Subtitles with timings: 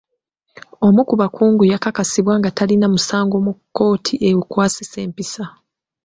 [0.85, 5.45] Omu ku bakungu yakakasibwa nga talina musango mu kkooti ekwasisa empisa.